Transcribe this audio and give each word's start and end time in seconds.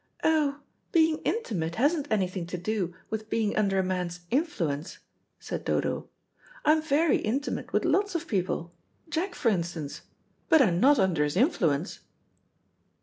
"Oh, 0.23 0.61
being 0.91 1.19
intimate 1.19 1.75
hasn't 1.75 2.07
anything 2.09 2.47
to 2.47 2.57
do 2.57 2.91
with 3.11 3.29
being 3.29 3.55
under 3.55 3.77
a 3.77 3.83
man's 3.83 4.21
influence," 4.31 4.97
said 5.39 5.63
Dodo. 5.63 6.09
"I'm 6.65 6.81
very 6.81 7.17
intimate 7.17 7.71
with 7.71 7.85
lots 7.85 8.15
of 8.15 8.27
people. 8.27 8.73
Jack, 9.09 9.35
for 9.35 9.49
instance, 9.49 10.01
but 10.49 10.59
I'm 10.59 10.79
not 10.79 10.97
under 10.97 11.23
his 11.23 11.37
influence." 11.37 11.99